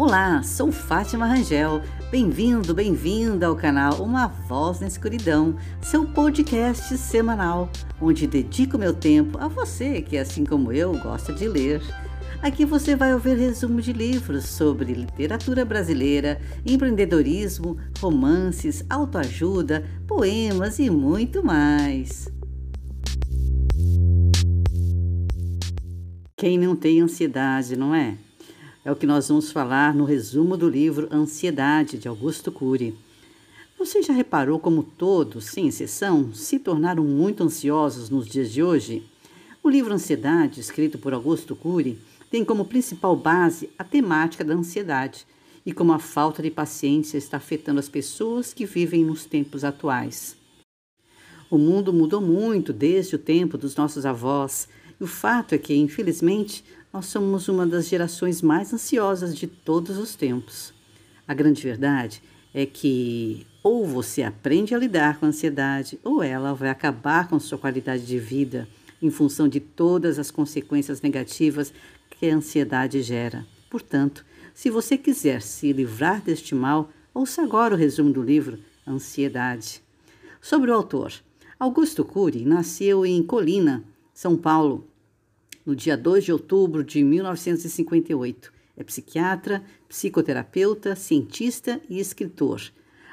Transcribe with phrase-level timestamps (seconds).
[0.00, 1.82] Olá, sou Fátima Rangel.
[2.08, 7.68] Bem-vindo, bem-vinda ao canal Uma Voz na Escuridão, seu podcast semanal,
[8.00, 11.82] onde dedico meu tempo a você que, assim como eu, gosta de ler.
[12.40, 20.88] Aqui você vai ouvir resumo de livros sobre literatura brasileira, empreendedorismo, romances, autoajuda, poemas e
[20.88, 22.28] muito mais.
[26.36, 28.27] Quem não tem ansiedade, não é?
[28.84, 32.94] É o que nós vamos falar no resumo do livro Ansiedade, de Augusto Cury.
[33.76, 39.02] Você já reparou como todos, sem exceção, se tornaram muito ansiosos nos dias de hoje?
[39.62, 41.98] O livro Ansiedade, escrito por Augusto Cury,
[42.30, 45.26] tem como principal base a temática da ansiedade
[45.66, 50.36] e como a falta de paciência está afetando as pessoas que vivem nos tempos atuais.
[51.50, 54.68] O mundo mudou muito desde o tempo dos nossos avós,
[55.00, 59.98] e o fato é que, infelizmente, nós somos uma das gerações mais ansiosas de todos
[59.98, 60.72] os tempos.
[61.26, 62.22] A grande verdade
[62.54, 67.38] é que ou você aprende a lidar com a ansiedade, ou ela vai acabar com
[67.38, 68.66] sua qualidade de vida
[69.02, 71.72] em função de todas as consequências negativas
[72.10, 73.46] que a ansiedade gera.
[73.68, 79.82] Portanto, se você quiser se livrar deste mal, ouça agora o resumo do livro Ansiedade.
[80.40, 81.12] Sobre o autor.
[81.60, 84.86] Augusto Cury nasceu em Colina, São Paulo,
[85.68, 88.50] no dia 2 de outubro de 1958.
[88.74, 92.62] É psiquiatra, psicoterapeuta, cientista e escritor.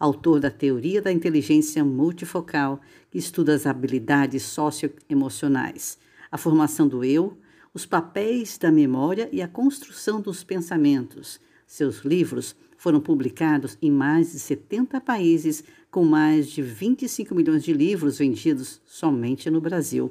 [0.00, 5.98] Autor da Teoria da Inteligência Multifocal, que estuda as habilidades socioemocionais,
[6.32, 7.36] a formação do eu,
[7.74, 11.38] os papéis da memória e a construção dos pensamentos.
[11.66, 17.74] Seus livros foram publicados em mais de 70 países, com mais de 25 milhões de
[17.74, 20.10] livros vendidos somente no Brasil.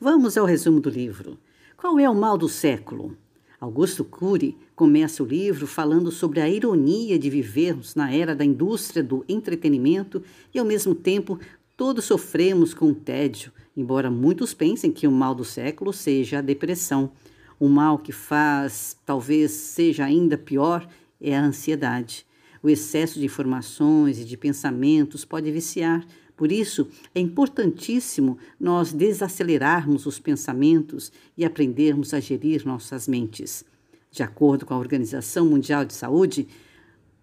[0.00, 1.38] Vamos ao resumo do livro.
[1.76, 3.16] Qual é o mal do século?
[3.60, 9.04] Augusto Cury começa o livro falando sobre a ironia de vivermos na era da indústria
[9.04, 10.22] do entretenimento
[10.52, 11.38] e, ao mesmo tempo,
[11.76, 16.42] todos sofremos com o tédio, embora muitos pensem que o mal do século seja a
[16.42, 17.12] depressão.
[17.58, 20.88] O mal que faz, talvez seja ainda pior,
[21.20, 22.26] é a ansiedade.
[22.62, 26.04] O excesso de informações e de pensamentos pode viciar,
[26.42, 33.64] por isso, é importantíssimo nós desacelerarmos os pensamentos e aprendermos a gerir nossas mentes.
[34.10, 36.48] De acordo com a Organização Mundial de Saúde,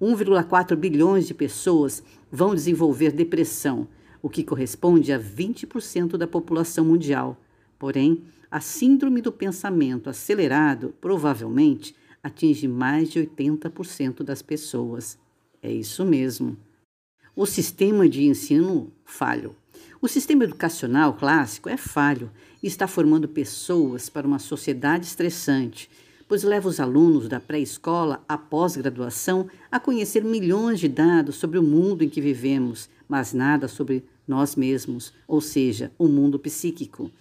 [0.02, 3.90] 1,4 bilhões de pessoas vão desenvolver depressão,
[4.22, 7.38] o que corresponde a 20% da população mundial.
[7.78, 11.94] Porém, a síndrome do pensamento acelerado provavelmente
[12.24, 15.20] atinge mais de 80% das pessoas.
[15.62, 16.56] É isso mesmo
[17.36, 19.56] o sistema de ensino falho.
[20.02, 22.32] O sistema educacional clássico é falho
[22.62, 25.90] e está formando pessoas para uma sociedade estressante,
[26.28, 31.64] pois leva os alunos da pré-escola à pós-graduação a conhecer milhões de dados sobre o
[31.64, 37.12] mundo em que vivemos, mas nada sobre nós mesmos, ou seja, o mundo psíquico.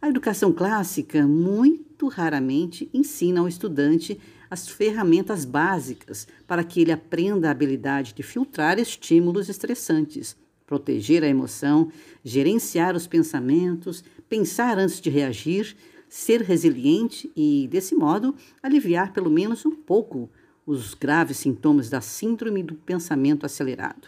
[0.00, 4.18] A educação clássica muito raramente ensina ao estudante
[4.54, 11.28] as ferramentas básicas para que ele aprenda a habilidade de filtrar estímulos estressantes, proteger a
[11.28, 11.90] emoção,
[12.22, 15.76] gerenciar os pensamentos, pensar antes de reagir,
[16.08, 18.32] ser resiliente e, desse modo,
[18.62, 20.30] aliviar pelo menos um pouco
[20.64, 24.06] os graves sintomas da síndrome do pensamento acelerado.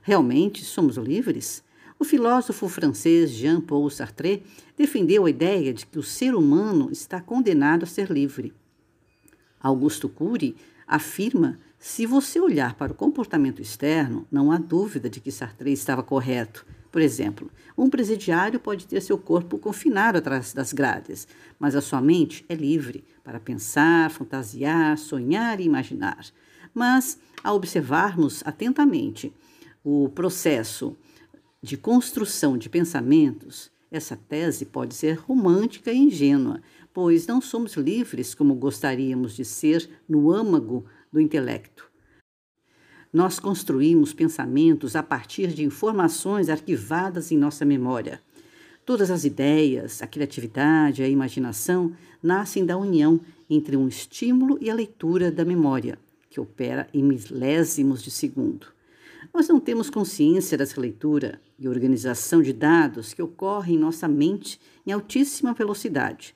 [0.00, 1.62] Realmente somos livres?
[1.98, 4.42] O filósofo francês Jean-Paul Sartre
[4.74, 8.54] defendeu a ideia de que o ser humano está condenado a ser livre.
[9.60, 10.56] Augusto Cury
[10.86, 16.02] afirma: se você olhar para o comportamento externo, não há dúvida de que Sartre estava
[16.02, 16.66] correto.
[16.90, 21.28] Por exemplo, um presidiário pode ter seu corpo confinado atrás das grades,
[21.58, 26.24] mas a sua mente é livre para pensar, fantasiar, sonhar e imaginar.
[26.72, 29.32] Mas, ao observarmos atentamente
[29.84, 30.96] o processo
[31.62, 36.60] de construção de pensamentos, essa tese pode ser romântica e ingênua,
[36.96, 41.90] pois não somos livres como gostaríamos de ser no âmago do intelecto.
[43.12, 48.22] Nós construímos pensamentos a partir de informações arquivadas em nossa memória.
[48.86, 53.20] Todas as ideias, a criatividade, a imaginação nascem da união
[53.50, 55.98] entre um estímulo e a leitura da memória,
[56.30, 58.68] que opera em milésimos de segundo.
[59.34, 64.58] Nós não temos consciência dessa leitura e organização de dados que ocorre em nossa mente
[64.86, 66.34] em altíssima velocidade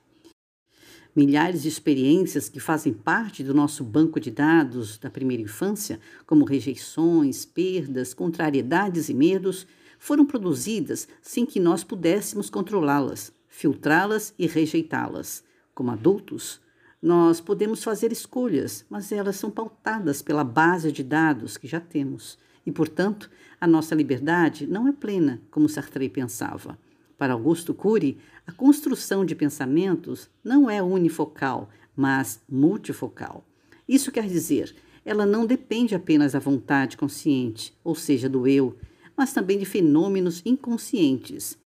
[1.15, 6.45] milhares de experiências que fazem parte do nosso banco de dados da primeira infância, como
[6.45, 9.67] rejeições, perdas, contrariedades e medos,
[9.99, 15.45] foram produzidas sem que nós pudéssemos controlá-las, filtrá-las e rejeitá-las.
[15.75, 16.61] Como adultos,
[17.03, 22.39] Nós podemos fazer escolhas, mas elas são pautadas pela base de dados que já temos.
[22.67, 26.79] E, portanto, a nossa liberdade não é plena, como Sartre pensava.
[27.21, 33.45] Para Augusto Cury, a construção de pensamentos não é unifocal, mas multifocal.
[33.87, 34.75] Isso quer dizer,
[35.05, 38.75] ela não depende apenas da vontade consciente, ou seja, do eu,
[39.15, 41.59] mas também de fenômenos inconscientes,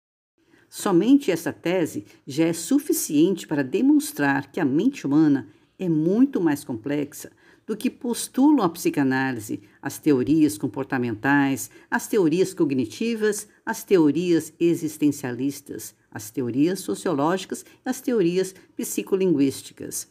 [0.77, 5.47] Somente essa tese já é suficiente para demonstrar que a mente humana
[5.79, 7.31] é muito mais complexa
[7.67, 16.31] do que postulam a psicanálise, as teorias comportamentais, as teorias cognitivas, as teorias existencialistas, as
[16.31, 20.09] teorias sociológicas e as teorias psicolinguísticas.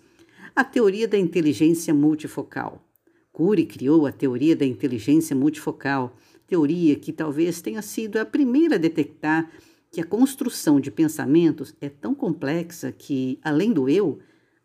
[0.55, 2.83] A teoria da inteligência multifocal.
[3.31, 6.15] Cury criou a teoria da inteligência multifocal,
[6.45, 9.51] teoria que talvez tenha sido a primeira a detectar
[9.91, 14.19] que a construção de pensamentos é tão complexa que, além do eu,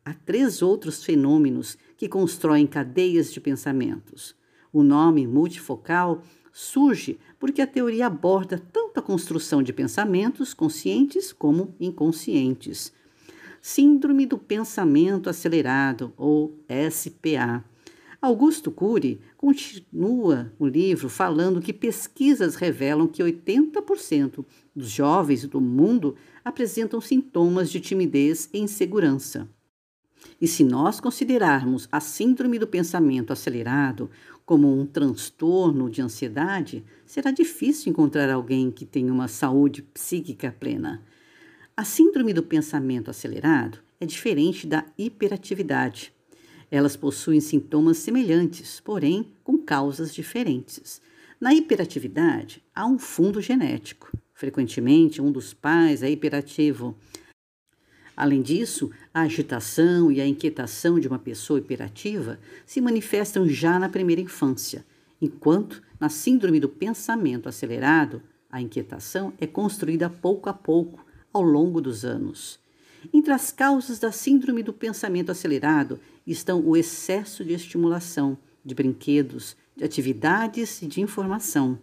[0.08, 4.34] há três outros fenômenos que constroem cadeias de pensamentos.
[4.72, 6.22] O nome multifocal
[6.52, 12.92] surge porque a teoria aborda tanto a construção de pensamentos conscientes como inconscientes.
[13.60, 16.58] Síndrome do pensamento acelerado, ou
[16.90, 17.64] SPA
[18.20, 24.44] Augusto Cury continua o livro falando que pesquisas revelam que 80%
[24.74, 29.48] dos jovens do mundo apresentam sintomas de timidez e insegurança.
[30.40, 34.10] E se nós considerarmos a síndrome do pensamento acelerado
[34.46, 41.02] como um transtorno de ansiedade, será difícil encontrar alguém que tenha uma saúde psíquica plena.
[41.76, 46.12] A síndrome do pensamento acelerado é diferente da hiperatividade.
[46.70, 51.00] Elas possuem sintomas semelhantes, porém com causas diferentes.
[51.40, 54.10] Na hiperatividade, há um fundo genético.
[54.34, 56.96] Frequentemente, um dos pais é hiperativo.
[58.18, 62.36] Além disso, a agitação e a inquietação de uma pessoa hiperativa
[62.66, 64.84] se manifestam já na primeira infância,
[65.22, 68.20] enquanto na síndrome do pensamento acelerado,
[68.50, 72.58] a inquietação é construída pouco a pouco ao longo dos anos.
[73.12, 79.56] Entre as causas da síndrome do pensamento acelerado estão o excesso de estimulação, de brinquedos,
[79.76, 81.78] de atividades e de informação.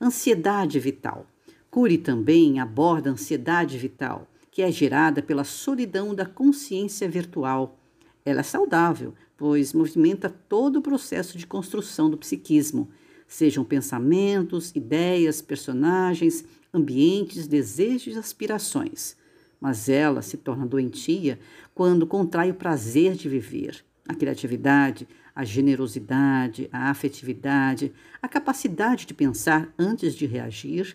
[0.00, 1.28] Ansiedade vital.
[1.70, 7.78] Cury também aborda a ansiedade vital, que é gerada pela solidão da consciência virtual.
[8.24, 12.88] Ela é saudável, pois movimenta todo o processo de construção do psiquismo,
[13.28, 16.42] sejam pensamentos, ideias, personagens,
[16.72, 19.22] ambientes, desejos e aspirações
[19.64, 21.38] mas ela se torna doentia
[21.74, 27.90] quando contrai o prazer de viver, a criatividade, a generosidade, a afetividade,
[28.20, 30.94] a capacidade de pensar antes de reagir,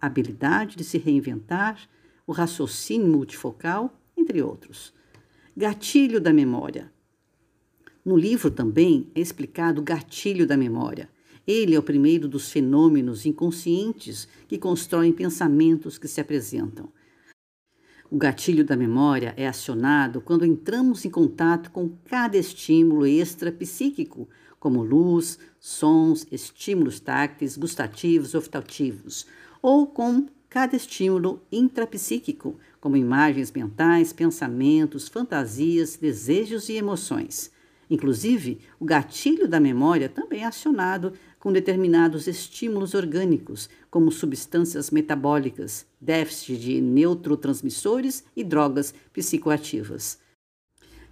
[0.00, 1.76] a habilidade de se reinventar,
[2.26, 4.92] o raciocínio multifocal, entre outros.
[5.56, 6.92] Gatilho da memória.
[8.04, 11.08] No livro também é explicado o gatilho da memória.
[11.46, 16.90] Ele é o primeiro dos fenômenos inconscientes que constroem pensamentos que se apresentam.
[18.10, 24.28] O gatilho da memória é acionado quando entramos em contato com cada estímulo extra-psíquico,
[24.60, 29.26] como luz, sons, estímulos tácteis, gustativos olfativos,
[29.60, 37.50] ou com cada estímulo intrapsíquico, como imagens mentais, pensamentos, fantasias, desejos e emoções.
[37.90, 45.86] Inclusive, o gatilho da memória também é acionado com determinados estímulos orgânicos, como substâncias metabólicas,
[46.00, 50.20] déficit de neurotransmissores e drogas psicoativas.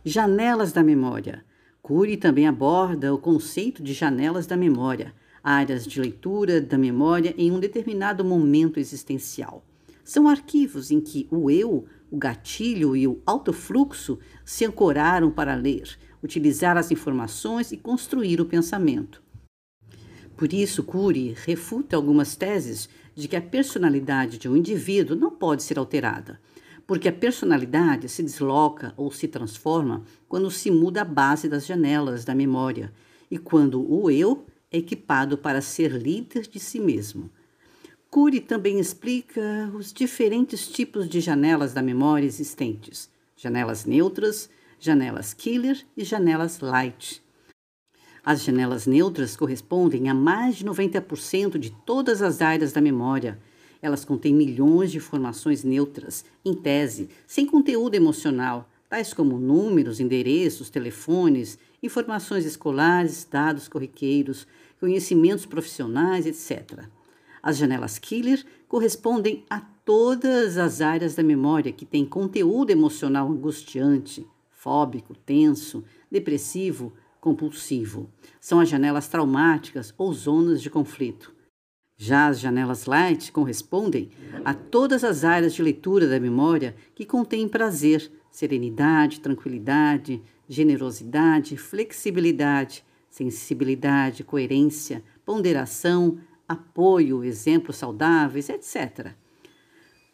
[0.04, 1.44] Janelas da memória.
[1.82, 7.50] Cury também aborda o conceito de janelas da memória, áreas de leitura da memória em
[7.50, 9.64] um determinado momento existencial.
[10.04, 15.96] São arquivos em que o eu, o gatilho e o autofluxo se ancoraram para ler,
[16.22, 19.22] utilizar as informações e construir o pensamento.
[20.36, 25.62] Por isso, Cury refuta algumas teses de que a personalidade de um indivíduo não pode
[25.62, 26.40] ser alterada,
[26.86, 32.24] porque a personalidade se desloca ou se transforma quando se muda a base das janelas
[32.24, 32.92] da memória
[33.30, 37.30] e quando o eu equipado para ser líder de si mesmo.
[38.10, 45.84] Cury também explica os diferentes tipos de janelas da memória existentes: janelas neutras, janelas killer
[45.96, 47.22] e janelas light.
[48.24, 53.38] As janelas neutras correspondem a mais de 90% de todas as áreas da memória.
[53.80, 60.70] Elas contêm milhões de informações neutras, em tese, sem conteúdo emocional, tais como números, endereços,
[60.70, 64.46] telefones, informações escolares, dados corriqueiros,
[64.78, 66.84] conhecimentos profissionais, etc.
[67.42, 74.26] As janelas killer correspondem a todas as áreas da memória que têm conteúdo emocional angustiante,
[74.50, 78.08] fóbico, tenso, depressivo, compulsivo.
[78.40, 81.34] São as janelas traumáticas ou zonas de conflito.
[81.96, 84.10] Já as janelas light correspondem
[84.44, 90.20] a todas as áreas de leitura da memória que contêm prazer, serenidade, tranquilidade,
[90.52, 99.12] generosidade, flexibilidade, sensibilidade, coerência, ponderação, apoio, exemplos saudáveis, etc.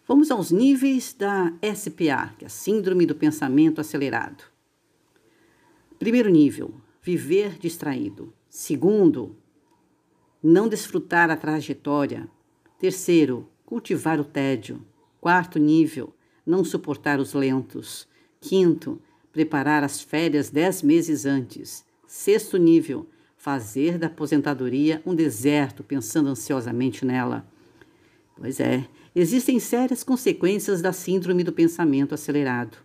[0.07, 4.45] Vamos aos níveis da SPA, que é a Síndrome do Pensamento Acelerado.
[5.99, 8.33] Primeiro nível, viver distraído.
[8.49, 9.37] Segundo,
[10.42, 12.28] não desfrutar a trajetória.
[12.78, 14.87] Terceiro, cultivar o tédio.
[15.21, 16.14] Quarto nível,
[16.47, 18.07] não suportar os lentos.
[18.40, 19.02] Quinto,
[19.38, 21.85] preparar as férias dez meses antes.
[22.09, 27.47] Sexto nível, fazer da aposentadoria um deserto, pensando ansiosamente nela.
[28.37, 32.78] Pois é, existem sérias consequências da síndrome do pensamento acelerado.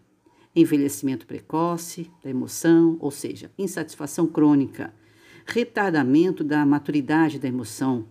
[0.56, 4.94] Envelhecimento precoce da emoção, ou seja, insatisfação crônica,
[5.48, 8.06] retardamento da maturidade da emoção,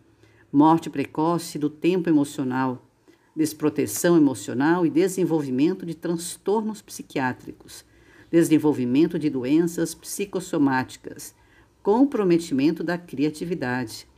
[0.51, 2.91] morte precoce do tempo emocional,
[3.37, 7.85] desproteção emocional e desenvolvimento de transtornos psiquiátricos,
[8.33, 11.35] desenvolvimento de doenças psicossomáticas,
[11.83, 14.09] comprometimento da criatividade,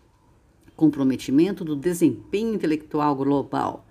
[0.77, 3.87] comprometimento do desempenho intelectual global,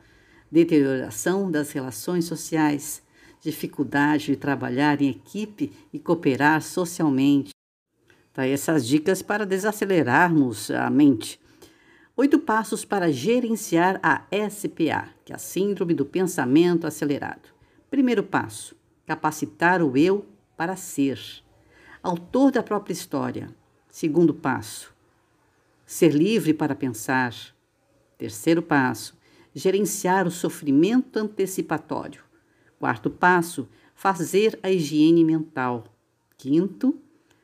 [0.49, 3.03] deterioração das relações sociais,
[3.41, 7.53] dificuldade de trabalhar em equipe e cooperar socialmente,
[8.33, 11.39] Tá, essas dicas para desacelerarmos a mente.
[12.17, 17.49] Oito passos para gerenciar a SPA, que é a Síndrome do Pensamento Acelerado.
[17.91, 18.75] Primeiro passo:
[19.05, 21.19] capacitar o eu para ser.
[22.01, 23.53] Autor da própria história.
[23.89, 24.93] Segundo passo:
[25.85, 27.33] ser livre para pensar.
[28.17, 29.17] Terceiro passo:
[29.53, 32.23] gerenciar o sofrimento antecipatório.
[32.79, 35.85] Quarto passo: fazer a higiene mental.
[36.37, 36.99] Quinto,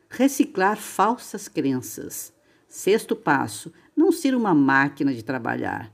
[0.09, 2.33] reciclar falsas crenças.
[2.67, 5.91] Sexto passo, não ser uma máquina de trabalhar.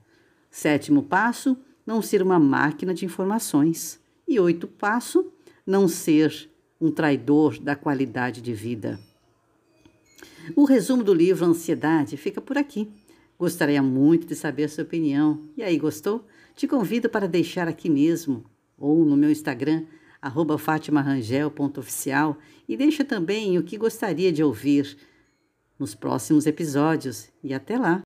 [0.49, 3.99] Sétimo passo, não ser uma máquina de informações.
[4.27, 5.31] E oito passo,
[5.65, 8.99] não ser um traidor da qualidade de vida.
[10.55, 12.89] O resumo do livro Ansiedade fica por aqui.
[13.37, 15.49] Gostaria muito de saber sua opinião.
[15.57, 16.25] E aí, gostou?
[16.55, 18.45] Te convido para deixar aqui mesmo
[18.77, 19.85] ou no meu Instagram
[20.57, 24.97] fatimarangel.oficial e deixa também o que gostaria de ouvir
[25.77, 27.29] nos próximos episódios.
[27.43, 28.04] E até lá!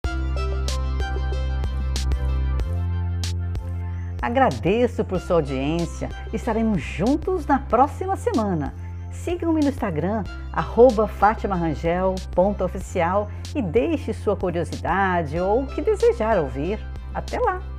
[4.21, 6.09] Agradeço por sua audiência.
[6.33, 8.73] Estaremos juntos na próxima semana.
[9.11, 10.23] Sigam-me no Instagram,
[11.07, 16.79] fatimarangel.oficial e deixe sua curiosidade ou o que desejar ouvir.
[17.13, 17.78] Até lá!